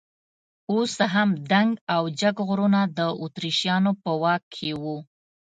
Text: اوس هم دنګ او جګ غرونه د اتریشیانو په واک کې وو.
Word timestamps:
اوس 0.71 0.93
هم 1.13 1.29
دنګ 1.51 1.71
او 1.95 2.03
جګ 2.19 2.35
غرونه 2.47 2.81
د 2.97 2.99
اتریشیانو 3.23 3.91
په 4.03 4.11
واک 4.21 4.43
کې 4.55 4.69
وو. 4.81 4.97